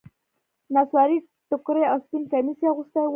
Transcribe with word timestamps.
نصواري 0.73 1.17
ټيکری 1.49 1.83
او 1.91 1.97
سپين 2.05 2.23
کميس 2.31 2.59
يې 2.63 2.67
اغوستي 2.73 2.99
وو. 3.01 3.09